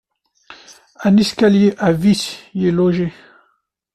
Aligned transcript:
Un 1.03 1.15
escalier 1.17 1.75
à 1.77 1.91
vis 1.91 2.39
y 2.55 2.67
est 2.67 2.71
logé. 2.71 3.13